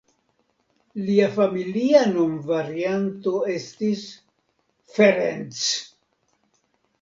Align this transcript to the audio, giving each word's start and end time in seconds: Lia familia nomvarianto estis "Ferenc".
Lia 1.09 1.27
familia 1.35 2.01
nomvarianto 2.15 3.35
estis 3.57 4.03
"Ferenc". 4.97 5.61